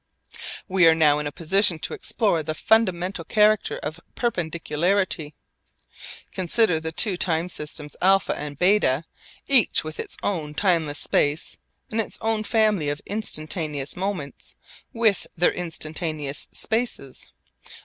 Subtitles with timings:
[0.67, 5.35] We are now in a position to explore the fundamental character of perpendicularity.
[6.31, 9.03] Consider the two time systems α and β,
[9.47, 11.55] each with its own timeless space
[11.91, 14.55] and its own family of instantaneous moments
[14.91, 17.31] with their instantaneous spaces.